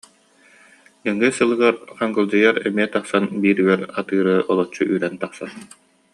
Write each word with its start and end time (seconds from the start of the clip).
Нөҥүө 1.03 1.29
сылыгар 1.37 1.75
Хаҥкылдьыйар 1.97 2.55
эмиэ 2.67 2.87
тахсан 2.93 3.23
биир 3.41 3.57
үөр 3.65 3.81
атыыры 3.99 4.35
олоччу 4.51 4.83
үүрэн 4.91 5.15
тахсар 5.21 5.49